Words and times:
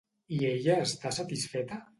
I 0.37 0.39
ella 0.53 0.79
està 0.87 1.15
satisfeta? 1.21 1.83